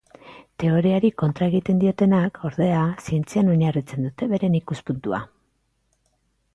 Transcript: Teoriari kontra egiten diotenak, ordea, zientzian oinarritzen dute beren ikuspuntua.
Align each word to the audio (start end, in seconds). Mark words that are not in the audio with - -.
Teoriari 0.61 1.11
kontra 1.23 1.49
egiten 1.51 1.83
diotenak, 1.83 2.41
ordea, 2.51 2.81
zientzian 3.05 3.53
oinarritzen 3.57 4.09
dute 4.09 4.33
beren 4.35 4.61
ikuspuntua. 4.65 5.25